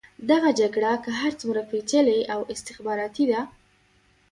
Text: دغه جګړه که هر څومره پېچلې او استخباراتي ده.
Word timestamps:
دغه 0.29 0.49
جګړه 0.59 0.91
که 1.03 1.11
هر 1.21 1.31
څومره 1.39 1.61
پېچلې 1.69 2.19
او 2.33 2.39
استخباراتي 2.53 3.25
ده. 3.31 3.41